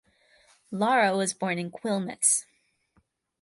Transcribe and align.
Lara 0.71 1.15
was 1.15 1.35
born 1.35 1.59
in 1.59 1.69
Quilmes. 1.69 2.45